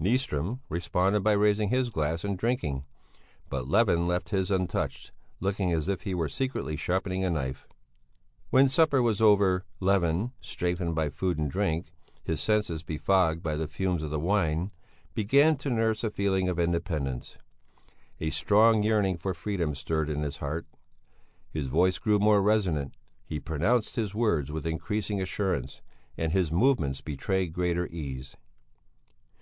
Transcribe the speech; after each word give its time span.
Nyström 0.00 0.60
responded 0.70 1.20
by 1.20 1.32
raising 1.32 1.68
his 1.68 1.90
glass 1.90 2.24
and 2.24 2.38
drinking; 2.38 2.86
but 3.50 3.68
Levin 3.68 4.06
left 4.06 4.30
his 4.30 4.50
untouched, 4.50 5.12
looking 5.40 5.74
as 5.74 5.88
if 5.88 6.04
he 6.04 6.14
were 6.14 6.30
secretly 6.30 6.74
sharpening 6.74 7.22
a 7.22 7.28
knife. 7.28 7.68
When 8.48 8.66
supper 8.66 9.02
was 9.02 9.20
over 9.20 9.66
Levin, 9.80 10.32
strengthened 10.40 10.94
by 10.94 11.10
food 11.10 11.36
and 11.36 11.50
drink, 11.50 11.92
his 12.22 12.40
senses 12.40 12.82
befogged 12.82 13.42
by 13.42 13.56
the 13.56 13.68
fumes 13.68 14.02
of 14.02 14.08
the 14.08 14.18
wine, 14.18 14.70
began 15.12 15.54
to 15.58 15.68
nurse 15.68 16.02
a 16.02 16.10
feeling 16.10 16.48
of 16.48 16.58
independence; 16.58 17.36
a 18.20 18.30
strong 18.30 18.82
yearning 18.82 19.18
for 19.18 19.34
freedom 19.34 19.74
stirred 19.74 20.08
in 20.08 20.22
his 20.22 20.38
heart. 20.38 20.64
His 21.50 21.68
voice 21.68 21.98
grew 21.98 22.18
more 22.18 22.40
resonant; 22.40 22.94
he 23.26 23.38
pronounced 23.38 23.96
his 23.96 24.14
words 24.14 24.50
with 24.50 24.66
increasing 24.66 25.20
assurance, 25.20 25.82
and 26.16 26.32
his 26.32 26.50
movements 26.50 27.02
betrayed 27.02 27.52
greater 27.52 27.86
ease. 27.88 28.38